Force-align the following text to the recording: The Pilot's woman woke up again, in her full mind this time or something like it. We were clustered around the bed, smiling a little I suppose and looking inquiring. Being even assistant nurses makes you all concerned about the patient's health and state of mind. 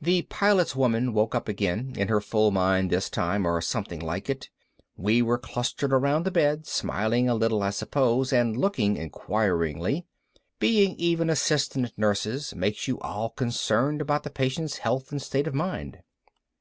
The 0.00 0.22
Pilot's 0.22 0.76
woman 0.76 1.12
woke 1.12 1.34
up 1.34 1.48
again, 1.48 1.92
in 1.96 2.06
her 2.06 2.20
full 2.20 2.52
mind 2.52 2.88
this 2.88 3.10
time 3.10 3.44
or 3.44 3.60
something 3.60 3.98
like 3.98 4.30
it. 4.30 4.48
We 4.96 5.22
were 5.22 5.38
clustered 5.38 5.92
around 5.92 6.24
the 6.24 6.30
bed, 6.30 6.68
smiling 6.68 7.28
a 7.28 7.34
little 7.34 7.64
I 7.64 7.70
suppose 7.70 8.32
and 8.32 8.56
looking 8.56 8.96
inquiring. 8.96 10.04
Being 10.60 10.94
even 10.98 11.28
assistant 11.28 11.92
nurses 11.96 12.54
makes 12.54 12.86
you 12.86 13.00
all 13.00 13.30
concerned 13.30 14.00
about 14.00 14.22
the 14.22 14.30
patient's 14.30 14.76
health 14.78 15.10
and 15.10 15.20
state 15.20 15.48
of 15.48 15.54
mind. 15.56 15.98